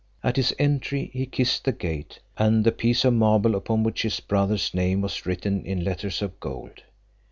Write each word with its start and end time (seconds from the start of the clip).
At 0.23 0.37
his 0.37 0.51
entry 0.57 1.11
he 1.13 1.27
kissed 1.27 1.63
the 1.63 1.71
gate, 1.71 2.21
and 2.35 2.63
the 2.63 2.71
piece 2.71 3.05
of 3.05 3.13
marble 3.13 3.53
upon 3.53 3.83
which 3.83 4.01
his 4.01 4.19
brother's 4.19 4.73
name 4.73 5.01
was 5.01 5.27
written 5.27 5.63
in 5.63 5.83
letters 5.83 6.23
of 6.23 6.39
gold. 6.39 6.81